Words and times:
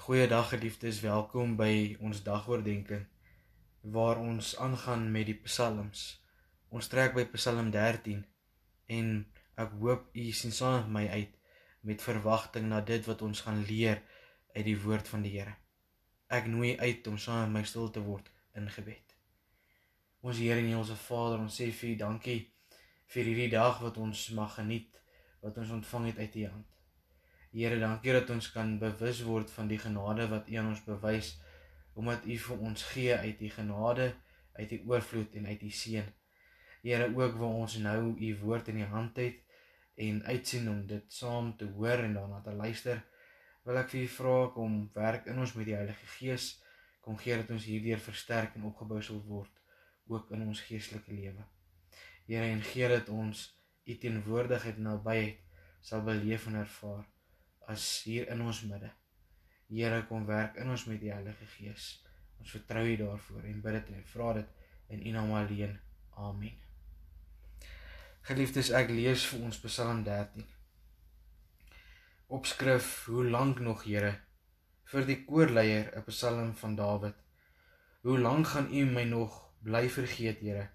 Goeiedag 0.00 0.48
geliefdes, 0.48 1.02
welkom 1.04 1.58
by 1.60 1.98
ons 2.00 2.22
dagoordenkings 2.24 3.04
waar 3.92 4.16
ons 4.16 4.54
aangaan 4.56 5.02
met 5.12 5.26
die 5.28 5.36
psalms. 5.44 6.04
Ons 6.72 6.88
trek 6.88 7.12
by 7.18 7.26
Psalm 7.34 7.68
13 7.74 8.22
en 8.96 9.10
ek 9.60 9.74
hoop 9.82 10.08
u 10.16 10.24
sien 10.38 10.56
saam 10.56 10.88
met 10.88 10.94
my 10.94 11.04
uit 11.18 11.36
met 11.92 12.06
verwagting 12.06 12.70
na 12.72 12.80
dit 12.80 13.04
wat 13.10 13.26
ons 13.28 13.44
gaan 13.44 13.60
leer 13.68 14.00
uit 14.56 14.64
die 14.70 14.78
woord 14.86 15.12
van 15.12 15.28
die 15.28 15.34
Here. 15.36 15.52
Ek 16.32 16.48
nooi 16.48 16.78
uit 16.80 17.12
om 17.12 17.20
saam 17.20 17.52
met 17.52 17.60
my 17.60 17.64
stil 17.68 17.92
te 17.92 18.00
word 18.00 18.32
in 18.56 18.72
gebed. 18.72 19.16
Ons 20.24 20.40
Here 20.40 20.64
en 20.64 20.72
Hemelse 20.72 20.96
Vader, 21.04 21.44
ons 21.44 21.60
sê 21.60 21.68
vir 21.68 21.92
U 21.92 22.02
dankie 22.08 22.40
vir 23.12 23.34
hierdie 23.34 23.52
dag 23.52 23.84
wat 23.84 24.00
ons 24.00 24.30
mag 24.32 24.56
geniet, 24.56 24.96
wat 25.44 25.60
ons 25.60 25.76
ontvang 25.82 26.14
het 26.14 26.24
uit 26.24 26.44
U 26.46 26.52
hand. 26.56 26.79
Here, 27.50 27.80
dankie 27.82 28.12
dat 28.14 28.28
ons 28.30 28.46
kan 28.54 28.76
bewus 28.78 29.24
word 29.26 29.48
van 29.50 29.66
die 29.66 29.78
genade 29.82 30.28
wat 30.30 30.46
U 30.46 30.58
aan 30.60 30.68
ons 30.70 30.84
bewys 30.86 31.32
omdat 31.98 32.22
U 32.30 32.36
vir 32.44 32.60
ons 32.68 32.84
gee 32.92 33.16
uit 33.18 33.42
U 33.42 33.48
genade, 33.50 34.06
uit 34.54 34.74
U 34.76 34.78
oorvloed 34.92 35.34
en 35.40 35.48
uit 35.48 35.64
U 35.66 35.70
seën. 35.74 36.06
Here, 36.84 37.08
ook 37.10 37.34
waar 37.42 37.58
ons 37.64 37.76
nou 37.82 38.14
U 38.14 38.30
woord 38.44 38.70
in 38.70 38.78
die 38.84 38.88
hand 38.94 39.18
het 39.18 39.42
en 40.06 40.22
uitsien 40.30 40.70
om 40.70 40.86
dit 40.94 41.18
saam 41.18 41.50
te 41.58 41.66
hoor 41.74 42.06
en 42.06 42.14
daarna 42.20 42.40
te 42.46 42.54
luister, 42.54 43.02
wil 43.66 43.82
ek 43.82 43.90
vir 43.96 44.06
U 44.06 44.08
vra 44.20 44.38
om 44.68 44.80
werk 44.94 45.26
in 45.34 45.42
ons 45.42 45.58
met 45.58 45.72
die 45.72 45.78
Heilige 45.80 46.14
Gees, 46.14 46.50
kom 47.02 47.18
gee 47.18 47.42
dat 47.42 47.50
ons 47.50 47.66
hierdeur 47.66 47.98
versterk 48.06 48.54
en 48.54 48.70
opgebou 48.70 49.02
sal 49.02 49.24
word 49.26 49.50
ook 50.06 50.30
in 50.38 50.46
ons 50.46 50.62
geestelike 50.70 51.18
lewe. 51.18 51.50
Here, 52.30 52.46
en 52.46 52.62
gee 52.72 52.94
dat 52.94 53.10
ons 53.10 53.48
U 53.90 54.02
teenwoordigheid 54.06 54.78
nabyheid 54.78 55.48
sal 55.82 56.06
beleef 56.06 56.46
en 56.46 56.62
ervaar 56.62 57.08
as 57.70 57.86
hier 58.04 58.28
in 58.32 58.42
ons 58.42 58.62
midde. 58.66 58.90
Here 59.70 60.02
kom 60.08 60.26
werk 60.26 60.56
in 60.58 60.70
ons 60.70 60.86
met 60.90 60.98
die 61.02 61.12
Heilige 61.12 61.46
Gees. 61.54 61.92
Ons 62.42 62.54
vertrou 62.56 62.82
U 62.86 62.96
daarvoor 63.04 63.46
en 63.46 63.60
bid 63.62 63.76
dit 63.78 63.92
en 63.94 64.08
vra 64.14 64.32
dit 64.40 64.56
in 64.96 65.04
U 65.06 65.12
naam 65.14 65.34
alleen. 65.38 65.76
Amen. 66.18 66.56
Geliefdes, 68.26 68.72
ek 68.76 68.90
lees 68.92 69.22
vir 69.30 69.44
ons 69.46 69.60
Psalm 69.62 70.02
13. 70.04 70.46
Opskrif: 72.30 72.88
Hoe 73.10 73.24
lank 73.26 73.62
nog, 73.64 73.84
Here? 73.86 74.12
Vir 74.90 75.06
die 75.06 75.20
koorleier, 75.24 75.92
'n 75.96 76.04
Psalm 76.08 76.52
van 76.62 76.74
Dawid. 76.76 77.16
Hoe 78.02 78.18
lank 78.18 78.46
gaan 78.46 78.68
U 78.74 78.84
my 78.86 79.04
nog 79.04 79.38
bly 79.62 79.88
vergeet, 79.88 80.40
Here? 80.40 80.68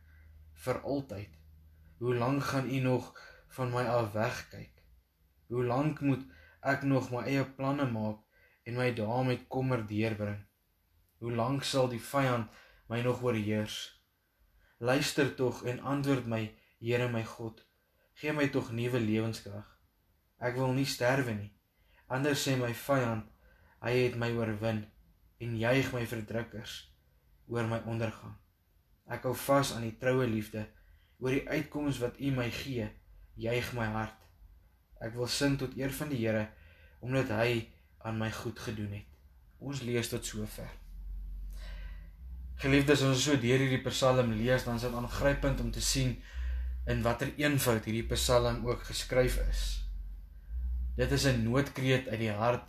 Vir 0.53 0.81
altyd. 0.81 1.29
Hoe 1.99 2.15
lank 2.15 2.43
gaan 2.43 2.69
U 2.69 2.79
nog 2.79 3.11
van 3.57 3.71
my 3.71 3.83
af 3.83 4.11
wegkyk? 4.13 4.81
Hoe 5.47 5.63
lank 5.63 6.01
moet 6.01 6.25
ek 6.65 6.85
nog 6.89 7.11
my 7.13 7.21
eie 7.29 7.45
planne 7.57 7.85
maak 7.91 8.21
en 8.65 8.77
my 8.79 8.89
dae 8.97 9.23
met 9.27 9.45
kommer 9.53 9.83
deurbring. 9.85 10.39
Hoe 11.21 11.33
lank 11.41 11.63
sal 11.63 11.89
die 11.91 12.01
vyand 12.01 12.49
my 12.89 13.01
nog 13.05 13.21
oorheers? 13.23 13.77
Luister 14.77 15.29
tog 15.35 15.63
en 15.63 15.79
antwoord 15.79 16.25
my, 16.27 16.43
Here 16.79 17.07
my 17.09 17.23
God. 17.23 17.61
Gee 18.13 18.33
my 18.33 18.47
tog 18.49 18.71
nuwe 18.71 18.99
lewenskrag. 18.99 19.67
Ek 20.39 20.57
wil 20.57 20.73
nie 20.75 20.87
sterwe 20.89 21.33
nie. 21.37 21.51
Anders 22.11 22.43
sê 22.45 22.57
my 22.59 22.73
vyand, 22.77 23.25
hy 23.81 23.93
het 23.95 24.17
my 24.19 24.31
oorwin 24.35 24.83
en 25.41 25.55
juig 25.59 25.91
my 25.93 26.03
verdrukkers 26.09 26.75
oor 27.47 27.69
my 27.69 27.79
ondergang. 27.89 28.35
Ek 29.05 29.25
hou 29.29 29.33
vas 29.45 29.73
aan 29.75 29.85
die 29.85 29.95
troue 30.01 30.27
liefde 30.29 30.65
oor 31.21 31.37
die 31.37 31.45
uitkoms 31.47 32.01
wat 32.03 32.19
U 32.19 32.31
my 32.35 32.49
gee, 32.51 32.89
juig 33.39 33.71
my 33.77 33.87
hart. 33.93 34.24
Ek 35.03 35.13
wil 35.13 35.27
sing 35.27 35.57
tot 35.59 35.75
eer 35.77 35.91
van 35.91 36.09
die 36.09 36.21
Here 36.23 36.47
omdat 37.05 37.29
hy 37.29 37.67
aan 38.05 38.17
my 38.17 38.31
goed 38.31 38.59
gedoen 38.59 38.93
het. 38.97 39.05
Ons 39.59 39.81
lees 39.85 40.09
tot 40.09 40.25
sover. 40.25 40.69
Geliefdes, 42.61 43.01
as 43.03 43.09
ons 43.09 43.25
so 43.27 43.35
deur 43.37 43.61
hierdie 43.61 43.83
Psalm 43.89 44.31
lees, 44.39 44.63
dan 44.65 44.79
is 44.79 44.85
dit 44.87 44.95
aangrypend 44.95 45.59
om 45.61 45.71
te 45.75 45.83
sien 45.83 46.15
in 46.89 47.03
watter 47.05 47.33
eenvoud 47.41 47.85
hierdie 47.85 48.07
Psalm 48.13 48.63
ook 48.65 48.85
geskryf 48.87 49.37
is. 49.49 49.63
Dit 50.95 51.11
is 51.11 51.25
'n 51.25 51.43
noodkreet 51.43 52.07
uit 52.07 52.19
die 52.19 52.31
hart 52.31 52.63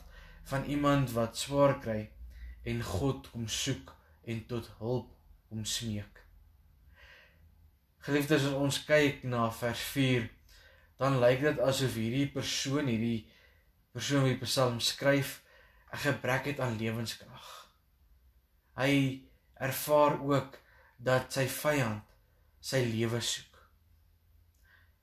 van 0.50 0.64
iemand 0.64 1.12
wat 1.12 1.36
swaar 1.38 1.78
kry 1.80 2.10
en 2.64 2.82
God 2.82 3.30
kom 3.30 3.48
soek 3.48 3.94
en 4.24 4.46
tot 4.46 4.70
hulp 4.78 5.10
kom 5.48 5.64
smeek. 5.64 6.22
Geliefdes, 7.98 8.44
as 8.46 8.52
ons 8.52 8.84
kyk 8.84 9.22
na 9.22 9.50
vers 9.50 9.80
4 9.80 10.28
dan 11.00 11.18
lyk 11.20 11.42
dit 11.44 11.58
asof 11.60 11.96
hierdie 11.98 12.28
persoon 12.32 12.88
hierdie 12.88 13.26
persoon 13.96 14.24
wie 14.26 14.36
die 14.36 14.44
Psalm 14.44 14.80
skryf 14.80 15.42
'n 15.92 16.00
gebrek 16.04 16.44
het 16.50 16.60
aan 16.60 16.78
lewenskrag. 16.80 17.46
Hy 18.76 19.22
ervaar 19.54 20.20
ook 20.20 20.58
dat 20.96 21.32
sy 21.32 21.46
vyand 21.48 22.02
sy 22.60 22.82
lewe 22.84 23.20
soek. 23.20 23.54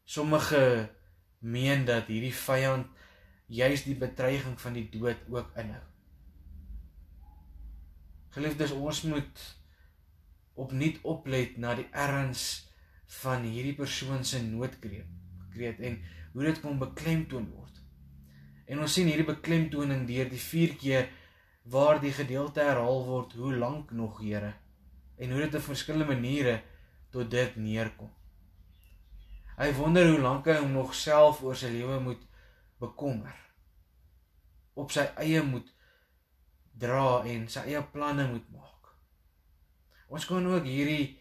Sommige 0.06 0.90
meen 1.40 1.86
dat 1.86 2.08
hierdie 2.08 2.36
vyand 2.36 2.88
juis 3.48 3.84
die 3.84 3.96
bedreiging 3.96 4.60
van 4.62 4.74
die 4.74 4.90
dood 4.90 5.18
ook 5.30 5.58
inhou. 5.58 5.86
Geliefdes, 8.30 8.72
ons 8.72 9.02
moet 9.02 9.42
opnuut 10.54 11.00
oplet 11.02 11.58
na 11.58 11.76
die 11.76 11.90
erns 11.92 12.70
van 13.22 13.46
hierdie 13.46 13.76
persoon 13.78 14.26
se 14.26 14.42
noodkreet 14.42 15.23
gekreet 15.54 15.80
en 15.80 16.02
hoe 16.34 16.48
dit 16.50 16.60
kom 16.62 16.82
beklemtoon 16.82 17.46
word. 17.54 17.78
En 18.66 18.82
ons 18.82 18.94
sien 18.94 19.08
hierdie 19.08 19.28
beklemtoning 19.28 20.08
deur 20.10 20.30
die 20.32 20.42
vier 20.42 20.74
keer 20.82 21.10
waar 21.70 22.02
die 22.02 22.12
gedeelte 22.12 22.64
herhaal 22.66 23.06
word, 23.06 23.38
hoe 23.40 23.54
lank 23.56 23.92
nog, 23.96 24.20
Here? 24.20 24.54
En 25.18 25.32
hoe 25.32 25.46
dit 25.46 25.56
op 25.56 25.62
verskillende 25.70 26.10
maniere 26.10 26.58
tot 27.14 27.30
dit 27.32 27.56
neerkom. 27.56 28.10
Hy 29.54 29.70
wonder 29.78 30.10
hoe 30.10 30.20
lank 30.20 30.50
hy 30.50 30.58
hom 30.58 30.74
nog 30.74 30.96
self 30.98 31.44
oor 31.46 31.56
sy 31.56 31.70
lewe 31.70 32.00
moet 32.02 32.22
bekommer. 32.82 33.36
Op 34.74 34.92
sy 34.92 35.06
eie 35.22 35.44
moet 35.46 35.70
dra 36.82 37.22
en 37.30 37.46
sy 37.52 37.68
eie 37.70 37.84
planne 37.94 38.26
moet 38.32 38.48
maak. 38.50 38.90
Ons 40.10 40.26
kan 40.30 40.46
ook 40.50 40.66
hierdie 40.66 41.20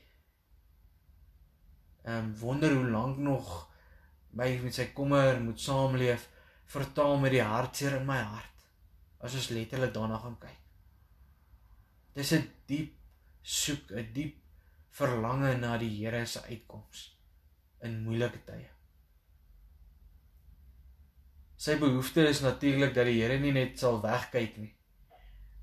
ehm 2.03 2.17
um, 2.25 2.33
wonder 2.41 2.73
hoe 2.75 2.89
lank 2.91 3.21
nog 3.23 3.51
my 4.39 4.49
met 4.63 4.75
sy 4.75 4.89
kommer 4.97 5.41
moet 5.41 5.61
saamleef 5.61 6.29
vertaal 6.73 7.19
met 7.21 7.35
die 7.37 7.45
hartseer 7.45 7.99
in 7.99 8.07
my 8.09 8.19
hart 8.21 8.67
as 9.23 9.37
ons 9.39 9.51
letterlik 9.55 9.93
daarna 9.95 10.19
gaan 10.19 10.39
kyk. 10.41 10.61
Dis 12.15 12.33
'n 12.33 12.49
diep 12.67 12.93
soek 13.43 13.91
'n 13.93 14.13
diep 14.13 14.37
verlange 14.91 15.57
na 15.59 15.79
die 15.79 15.95
Here 15.99 16.27
se 16.27 16.41
uitkoms 16.43 17.17
in 17.83 18.03
moeilike 18.05 18.45
tye. 18.47 18.69
Sy 21.57 21.79
behoefte 21.79 22.29
is 22.29 22.41
natuurlik 22.41 22.95
dat 22.95 23.07
die 23.07 23.21
Here 23.23 23.39
nie 23.39 23.53
net 23.53 23.79
sal 23.79 24.03
wegkyk 24.03 24.57
nie 24.57 24.75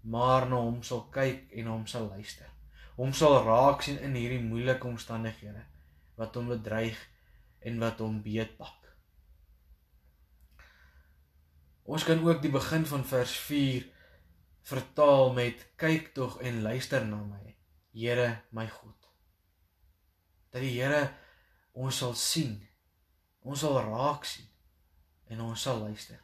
maar 0.02 0.48
na 0.50 0.56
hom 0.56 0.82
sal 0.84 1.06
kyk 1.12 1.52
en 1.60 1.68
hom 1.68 1.86
sal 1.88 2.08
luister. 2.08 2.48
Hom 2.96 3.14
sal 3.14 3.40
raak 3.46 3.84
sien 3.84 4.00
in 4.04 4.16
hierdie 4.16 4.42
moeilike 4.44 4.88
omstandighede 4.88 5.64
wat 6.20 6.36
hom 6.36 6.50
bedreig 6.52 7.00
en 7.60 7.80
wat 7.80 8.00
hom 8.00 8.22
beetpak. 8.24 8.90
Ons 11.90 12.06
kan 12.06 12.22
ook 12.22 12.42
die 12.42 12.54
begin 12.54 12.86
van 12.86 13.06
vers 13.06 13.34
4 13.48 13.88
vertaal 14.70 15.34
met 15.34 15.64
kyk 15.82 16.12
tog 16.14 16.38
en 16.46 16.62
luister 16.62 17.06
na 17.06 17.24
my, 17.24 17.56
Here 17.92 18.44
my 18.54 18.68
God. 18.70 19.10
Dat 20.54 20.62
die 20.62 20.76
Here 20.78 21.10
ons 21.74 21.98
sal 21.98 22.14
sien. 22.14 22.60
Ons 23.42 23.64
sal 23.66 23.80
raak 23.82 24.28
sien 24.30 24.46
en 25.30 25.42
ons 25.42 25.62
sal 25.62 25.82
luister. 25.82 26.20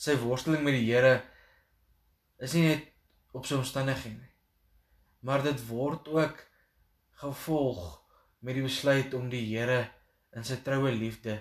Sy 0.00 0.16
worsteling 0.20 0.64
met 0.64 0.76
die 0.78 0.88
Here 0.88 1.18
is 2.40 2.56
nie 2.56 2.64
net 2.68 2.88
op 3.36 3.46
sy 3.48 3.58
omstandighede 3.58 4.16
nie. 4.16 4.32
Maar 5.24 5.44
dit 5.44 5.60
word 5.68 6.08
ook 6.12 6.40
gevolg 7.20 8.03
met 8.44 8.58
die 8.58 8.64
besluit 8.64 9.14
om 9.16 9.30
die 9.32 9.44
Here 9.48 9.80
in 10.36 10.44
sy 10.44 10.58
troue 10.66 10.92
liefde 10.92 11.38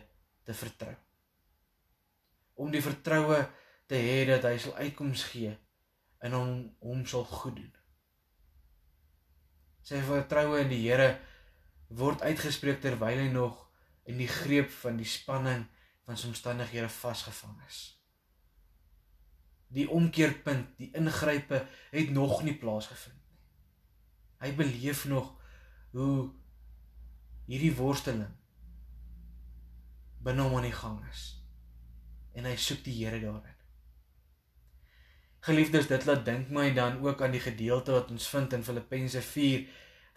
te 0.47 0.55
vertrou. 0.55 0.93
Om 2.63 2.71
die 2.71 2.83
vertroue 2.83 3.41
te 3.91 3.99
hê 3.99 4.23
dat 4.29 4.45
hy 4.47 4.55
sal 4.61 4.77
uitkoms 4.79 5.25
gee 5.33 5.51
en 6.23 6.35
hom 6.37 6.51
hom 6.83 7.01
sal 7.09 7.25
goed 7.27 7.57
doen. 7.59 7.73
Sy 9.83 9.99
vertroue 10.07 10.61
in 10.63 10.71
die 10.71 10.83
Here 10.85 11.17
word 11.93 12.23
uitgespreek 12.23 12.79
terwyl 12.81 13.19
hy 13.19 13.27
nog 13.33 13.59
in 14.07 14.21
die 14.21 14.29
greep 14.29 14.71
van 14.81 14.95
die 14.99 15.07
spanning 15.07 15.65
van 16.07 16.19
sy 16.19 16.29
omstandighede 16.31 16.87
vasgevang 16.91 17.57
is. 17.67 17.81
Die 19.73 19.87
omkeerpunt, 19.89 20.75
die 20.77 20.91
ingrype 20.95 21.63
het 21.91 22.15
nog 22.15 22.43
nie 22.45 22.55
plaasgevind 22.59 23.17
nie. 23.17 23.39
Hy 24.43 24.51
beleef 24.59 25.03
nog 25.09 25.31
hoe 25.95 26.31
hierdie 27.49 27.73
worsteling 27.75 28.31
binne 30.23 30.45
hom 30.45 30.55
aan 30.57 30.67
die 30.69 30.75
gang 30.75 31.01
is. 31.11 31.23
En 32.33 32.47
hy 32.47 32.55
soek 32.57 32.83
die 32.85 32.95
Here 33.01 33.19
daarin. 33.19 33.59
Geliefdes, 35.43 35.89
dit 35.91 36.05
laat 36.07 36.23
dink 36.23 36.51
my 36.55 36.69
dan 36.73 37.01
ook 37.03 37.21
aan 37.21 37.33
die 37.35 37.43
gedeelte 37.43 37.91
wat 37.91 38.11
ons 38.13 38.27
vind 38.31 38.53
in 38.55 38.63
Filippense 38.63 39.21
4 39.21 39.65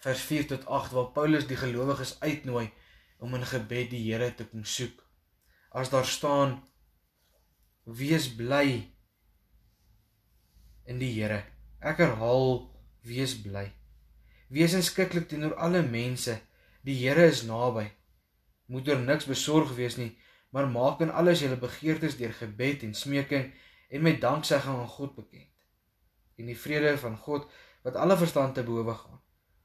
vers 0.04 0.22
4 0.28 0.46
tot 0.52 0.66
8 0.66 0.94
waar 0.94 1.10
Paulus 1.16 1.48
die 1.50 1.58
gelowiges 1.58 2.14
uitnooi 2.20 2.68
om 3.18 3.34
in 3.34 3.46
gebed 3.48 3.90
die 3.90 4.04
Here 4.06 4.28
te 4.34 4.46
kom 4.46 4.64
soek. 4.64 5.02
As 5.74 5.90
daar 5.90 6.06
staan 6.06 6.60
wees 7.84 8.28
bly 8.36 8.86
in 10.86 11.02
die 11.02 11.10
Here. 11.16 11.42
Ek 11.80 11.98
herhaal 12.02 12.60
wees 13.06 13.34
bly. 13.42 13.66
Wees 14.52 14.76
inskikkelik 14.78 15.28
teenoor 15.30 15.56
alle 15.58 15.82
mense. 15.82 16.38
Die 16.86 16.94
Here 16.94 17.24
is 17.26 17.40
naby. 17.42 17.88
Moet 18.70 18.88
oor 18.88 19.00
niks 19.02 19.26
besorg 19.26 19.72
wees 19.74 19.96
nie, 19.98 20.12
maar 20.54 20.68
maak 20.70 21.00
in 21.02 21.10
alles 21.10 21.40
julle 21.42 21.58
begeertes 21.58 22.14
deur 22.20 22.34
gebed 22.38 22.84
en 22.86 22.94
smeking 22.94 23.48
en 23.90 24.04
met 24.06 24.20
danksegging 24.22 24.78
aan 24.84 24.92
God 24.92 25.16
bekend. 25.16 25.50
En 26.38 26.46
die 26.46 26.58
vrede 26.58 26.92
van 27.02 27.18
God 27.24 27.50
wat 27.82 27.98
alle 27.98 28.14
verstand 28.22 28.54
te 28.54 28.62
bowe 28.62 28.94
gaan, 28.94 29.18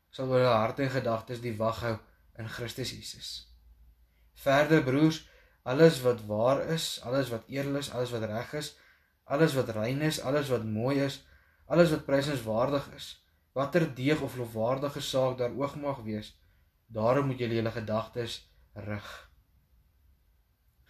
sal 0.10 0.34
oor 0.34 0.42
julle 0.42 0.58
harte 0.64 0.88
en 0.88 0.94
gedagtes 0.96 1.46
die 1.46 1.54
wag 1.62 1.84
hou 1.86 1.94
in 2.42 2.50
Christus 2.50 2.96
Jesus. 2.96 3.30
Verder 4.42 4.82
broers, 4.82 5.22
alles 5.62 6.02
wat 6.02 6.26
waar 6.26 6.66
is, 6.74 6.90
alles 7.06 7.30
wat 7.30 7.46
edel 7.54 7.78
is, 7.84 7.94
alles 7.94 8.18
wat 8.18 8.26
reg 8.34 8.54
is, 8.58 8.74
alles 9.30 9.54
wat 9.54 9.70
rein 9.78 10.02
is, 10.10 10.24
alles 10.26 10.50
wat 10.50 10.66
mooi 10.66 10.98
is, 11.06 11.22
alles 11.70 11.94
wat 11.94 12.06
prysenswaardig 12.10 12.90
is, 12.98 13.14
watter 13.54 13.86
deeg 13.94 14.26
of 14.26 14.42
lofwaardige 14.42 15.06
saak 15.06 15.38
daar 15.38 15.54
oog 15.54 15.78
mag 15.78 16.02
wees, 16.02 16.34
daarom 16.92 17.32
moet 17.32 17.40
julle 17.40 17.60
julle 17.60 17.72
gedagtes 17.72 18.42
rig. 18.74 19.10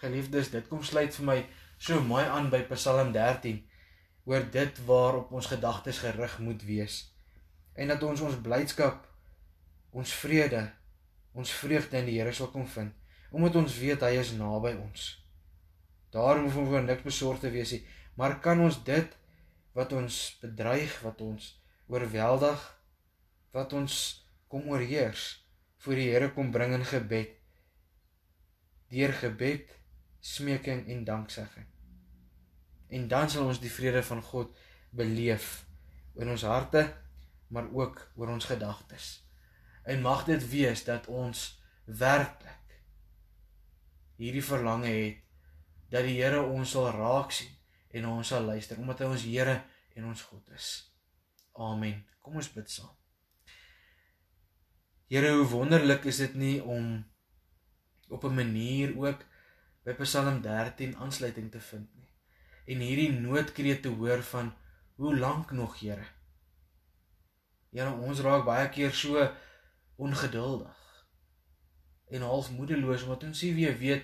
Geliefdes, 0.01 0.49
dit 0.49 0.67
kom 0.67 0.83
sluit 0.83 1.13
vir 1.15 1.25
my 1.25 1.37
so 1.77 2.01
mooi 2.01 2.23
aan 2.25 2.49
by 2.49 2.63
Psalm 2.73 3.11
13 3.13 3.61
oor 4.29 4.43
dit 4.53 4.81
waarop 4.85 5.31
ons 5.33 5.49
gedagtes 5.49 6.01
gerig 6.01 6.37
moet 6.39 6.61
wees 6.65 7.03
en 7.73 7.87
dat 7.87 8.03
ons 8.03 8.21
ons 8.21 8.37
blydskap, 8.43 9.05
ons 9.91 10.13
vrede, 10.21 10.65
ons 11.33 11.53
vreugde 11.61 11.97
in 11.97 12.09
die 12.09 12.17
Here 12.19 12.33
sal 12.33 12.51
kom 12.53 12.67
vind 12.67 12.97
omdat 13.31 13.55
ons 13.61 13.77
weet 13.79 14.01
hy 14.03 14.17
is 14.19 14.33
naby 14.35 14.73
ons. 14.75 15.03
Daarom 16.11 16.49
hoef 16.49 16.57
ons 16.59 16.73
oor 16.73 16.83
niks 16.83 17.05
besorg 17.05 17.39
te 17.39 17.51
wees 17.53 17.71
nie, 17.71 17.85
maar 18.19 18.41
kan 18.43 18.59
ons 18.59 18.81
dit 18.83 19.13
wat 19.77 19.93
ons 19.95 20.17
bedreig, 20.41 20.97
wat 21.05 21.21
ons 21.23 21.53
oorweldig, 21.87 22.65
wat 23.55 23.71
ons 23.73 23.95
kom 24.51 24.67
oorheers, 24.67 25.40
voor 25.81 25.97
die 25.97 26.09
Here 26.11 26.29
kom 26.33 26.51
bring 26.53 26.73
in 26.77 26.85
gebed. 26.85 27.37
Deur 28.91 29.13
gebed, 29.17 29.71
smeking 30.19 30.85
en 30.91 31.03
danksegging. 31.07 31.65
En 32.91 33.07
dan 33.07 33.29
sal 33.29 33.47
ons 33.49 33.61
die 33.63 33.71
vrede 33.71 34.03
van 34.03 34.21
God 34.21 34.57
beleef 34.91 35.63
in 36.19 36.29
ons 36.29 36.43
harte, 36.45 36.83
maar 37.47 37.71
ook 37.73 38.01
oor 38.15 38.33
ons 38.35 38.45
gedagtes. 38.45 39.13
En 39.83 40.03
mag 40.03 40.25
dit 40.27 40.43
wees 40.51 40.83
dat 40.85 41.07
ons 41.07 41.45
werklik 41.85 42.61
hierdie 44.21 44.45
verlange 44.45 44.91
het 44.93 45.25
dat 45.91 46.05
die 46.05 46.19
Here 46.21 46.43
ons 46.45 46.75
sal 46.77 46.91
raak 46.93 47.33
sien 47.35 47.51
en 47.97 48.07
ons 48.13 48.27
sal 48.27 48.45
luister 48.45 48.79
omdat 48.79 49.01
hy 49.01 49.11
ons 49.15 49.27
Here 49.27 49.57
en 49.97 50.09
ons 50.13 50.25
God 50.29 50.55
is. 50.55 50.71
Amen. 51.57 52.03
Kom 52.21 52.37
ons 52.39 52.53
bid 52.53 52.69
saam. 52.69 53.00
Here, 55.11 55.31
hoe 55.35 55.47
wonderlik 55.51 56.05
is 56.07 56.21
dit 56.21 56.35
nie 56.39 56.63
om 56.63 56.85
op 58.07 58.23
'n 58.23 58.35
manier 58.35 58.93
ook 58.97 59.25
by 59.83 59.93
Psalm 59.93 60.41
13 60.41 60.95
aansluiting 60.95 61.51
te 61.51 61.59
vind 61.59 61.89
nie. 61.95 62.13
En 62.65 62.79
hierdie 62.79 63.11
noodkreet 63.11 63.81
te 63.81 63.89
hoor 63.89 64.23
van 64.23 64.53
hoe 64.95 65.17
lank 65.17 65.51
nog, 65.51 65.79
Here? 65.79 66.07
Here, 67.71 67.91
ons 67.91 68.19
raak 68.19 68.45
baie 68.45 68.69
keer 68.69 68.93
so 68.93 69.27
ongeduldig 69.95 71.05
en 72.07 72.21
half 72.21 72.51
moedeloos 72.51 73.03
omdat 73.03 73.23
ons 73.23 73.41
nie 73.41 73.53
weer 73.53 73.77
weet 73.77 74.03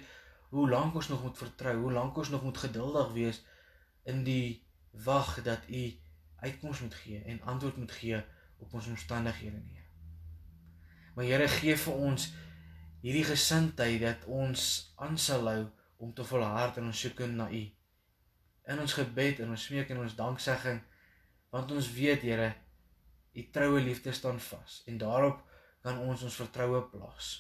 hoe 0.50 0.70
lank 0.70 0.96
ons 0.96 1.08
nog 1.08 1.24
moet 1.24 1.38
vertrou, 1.38 1.78
hoe 1.78 1.92
lank 1.92 2.18
ons 2.18 2.30
nog 2.30 2.44
moet 2.44 2.58
geduldig 2.58 3.12
wees 3.12 3.44
in 4.04 4.24
die 4.24 4.68
wag 4.92 5.42
dat 5.44 5.70
U 5.70 6.00
uitkoms 6.36 6.80
moet 6.80 6.94
gee 6.94 7.24
en 7.24 7.42
antwoord 7.42 7.78
moet 7.78 7.92
gee 7.92 8.24
op 8.58 8.74
ons 8.74 8.88
omstandighede 8.88 9.58
nie. 9.58 9.87
Maar 11.18 11.26
Here 11.26 11.48
gee 11.50 11.74
vir 11.82 11.96
ons 11.98 12.28
hierdie 13.02 13.26
gesindheid 13.26 14.04
dat 14.04 14.26
ons 14.30 14.68
aansal 15.02 15.48
hou 15.50 15.64
om 16.06 16.12
te 16.14 16.22
volhard 16.30 16.78
in 16.78 16.92
ons 16.92 17.00
soeke 17.02 17.26
na 17.32 17.48
U. 17.50 17.62
In 18.70 18.82
ons 18.84 18.94
gebed 19.00 19.40
en 19.42 19.56
ons 19.56 19.64
smeek 19.70 19.90
en 19.90 20.04
ons 20.04 20.18
danksegging 20.20 20.78
want 21.56 21.72
ons 21.74 21.90
weet 21.96 22.22
Here 22.22 22.52
U 23.34 23.46
troue 23.54 23.82
liefde 23.82 24.14
staan 24.14 24.38
vas 24.44 24.84
en 24.86 25.00
daarop 25.02 25.42
kan 25.82 25.98
ons 26.06 26.22
ons 26.28 26.38
vertroue 26.44 26.84
plaas 26.92 27.32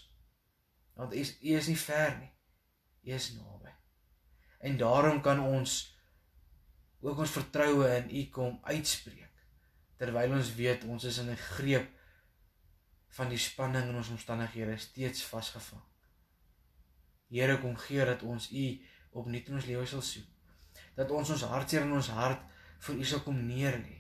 want 0.97 1.13
U 1.13 1.21
is, 1.21 1.35
is 1.45 1.69
nie 1.69 1.77
ver 1.77 2.15
nie. 2.17 2.31
U 3.05 3.13
is 3.13 3.27
naby. 3.37 3.75
En 4.65 4.79
daarom 4.81 5.21
kan 5.21 5.37
ons 5.43 5.75
ook 7.05 7.21
ons 7.21 7.35
vertroue 7.37 7.85
in 7.99 8.09
U 8.09 8.25
kom 8.33 8.57
uitspreek 8.65 9.45
terwyl 10.01 10.33
ons 10.39 10.49
weet 10.57 10.89
ons 10.89 11.05
is 11.05 11.21
in 11.21 11.29
'n 11.29 11.43
greep 11.53 11.93
van 13.09 13.29
die 13.29 13.39
spanning 13.41 13.89
in 13.89 13.95
ons 13.95 14.09
omstandighede 14.13 14.77
steeds 14.77 15.23
vasgevang. 15.25 15.83
Here 17.27 17.57
kom 17.59 17.75
gee 17.75 18.05
dat 18.05 18.23
ons 18.23 18.51
U 18.51 18.65
opnuut 19.11 19.47
in 19.47 19.59
ons 19.59 19.65
lewe 19.65 19.85
sal 19.85 20.01
soek. 20.01 20.27
Dat 20.95 21.11
ons 21.11 21.29
ons 21.35 21.45
hartseer 21.51 21.85
in 21.87 21.95
ons 21.97 22.09
hart 22.15 22.43
vir 22.87 23.01
U 23.01 23.05
sal 23.05 23.23
kom 23.25 23.39
neerlê. 23.47 23.99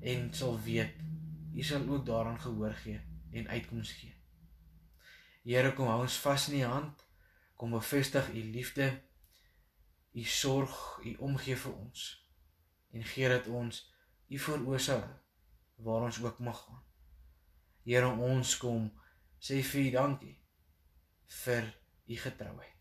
En 0.00 0.32
sal 0.34 0.58
weet 0.64 0.98
U 1.54 1.62
sal 1.62 1.88
ook 1.88 2.06
daaraan 2.06 2.40
gehoor 2.40 2.74
gee 2.84 3.00
en 3.32 3.48
uitkoms 3.48 3.92
gee. 3.92 4.14
Here 5.42 5.72
kom 5.74 5.88
hou 5.90 6.02
ons 6.04 6.18
vas 6.22 6.48
in 6.48 6.60
u 6.60 6.62
hand. 6.70 7.00
Kom 7.58 7.74
bevestig 7.74 8.28
u 8.34 8.42
liefde, 8.54 8.86
u 10.12 10.22
sorg, 10.24 11.00
u 11.04 11.14
omgee 11.18 11.56
vir 11.56 11.74
ons. 11.74 12.04
En 12.90 13.04
gee 13.04 13.28
dat 13.28 13.46
ons 13.46 13.82
u 14.28 14.38
veroorsaak 14.38 15.10
waar 15.86 16.06
ons 16.08 16.22
ook 16.22 16.38
mag 16.38 16.58
gaan. 16.64 16.82
Here 17.84 18.08
ons 18.08 18.56
kom 18.62 18.90
sê 19.42 19.62
vir 19.66 19.80
u 19.86 19.90
dankie 19.96 20.36
vir 21.44 21.70
u 22.06 22.18
getrouheid. 22.24 22.76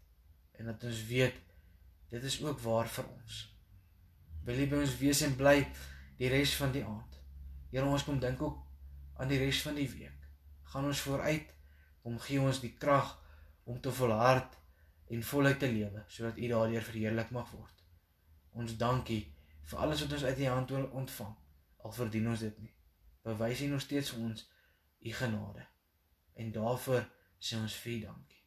En 0.59 0.69
dat 0.69 0.83
ons 0.83 1.05
weet 1.09 1.39
dit 2.11 2.27
is 2.27 2.41
ook 2.43 2.59
waar 2.59 2.89
vir 2.89 3.07
ons. 3.07 3.39
Wil 4.45 4.65
u 4.65 4.67
by 4.73 4.83
ons 4.83 4.97
wees 4.99 5.21
en 5.25 5.37
bly 5.39 5.57
die 6.19 6.29
res 6.29 6.53
van 6.59 6.73
die 6.75 6.83
aand. 6.85 7.17
Here 7.71 7.87
ons 7.87 8.03
kom 8.05 8.19
dink 8.19 8.41
ook 8.41 8.59
aan 9.21 9.31
die 9.31 9.39
res 9.39 9.61
van 9.65 9.77
die 9.79 9.89
week. 9.89 10.29
Gaan 10.73 10.85
ons 10.89 11.01
vooruit 11.05 11.49
Kom 12.01 12.17
gee 12.25 12.41
ons 12.41 12.59
die 12.63 12.73
krag 12.81 13.13
om 13.69 13.77
te 13.81 13.91
volhard 13.93 14.57
en 15.13 15.23
voluit 15.31 15.59
te 15.61 15.69
lewe 15.69 16.03
sodat 16.09 16.39
U 16.41 16.47
daardeur 16.49 16.85
verheerlik 16.87 17.33
mag 17.35 17.49
word. 17.53 17.83
Ons 18.57 18.77
dankie 18.77 19.21
vir 19.69 19.83
alles 19.85 20.01
wat 20.03 20.15
ons 20.17 20.25
uit 20.25 20.41
U 20.41 20.47
hand 20.49 20.73
ontvang. 21.03 21.35
Al 21.85 21.93
verdien 21.97 22.29
ons 22.31 22.41
dit 22.41 22.57
nie. 22.63 22.73
Bewys 23.25 23.61
U 23.61 23.69
nog 23.73 23.83
steeds 23.85 24.13
vir 24.15 24.23
ons 24.29 24.47
U 25.01 25.13
genade. 25.13 25.67
En 26.33 26.51
daarvoor 26.51 27.07
sê 27.39 27.57
ons 27.57 27.75
vir 27.83 28.01
dankie. 28.05 28.43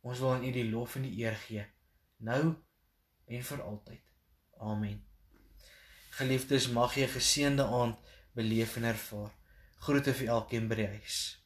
Ons 0.00 0.18
wil 0.18 0.32
aan 0.32 0.44
U 0.44 0.52
die 0.52 0.70
lof 0.70 0.96
en 0.96 1.04
die 1.08 1.16
eer 1.20 1.36
gee 1.36 1.66
nou 2.20 2.54
en 3.26 3.42
vir 3.42 3.62
altyd. 3.62 4.02
Amen. 4.60 5.04
Geliefdes, 6.10 6.68
mag 6.68 6.94
jy 6.94 7.06
'n 7.06 7.16
geseënde 7.16 7.64
aand 7.64 7.96
beleef 8.34 8.76
en 8.76 8.84
ervaar. 8.84 9.32
Groete 9.78 10.12
vir 10.14 10.28
elkeen 10.28 10.68
by 10.68 10.74
die 10.74 10.86
huis. 10.86 11.39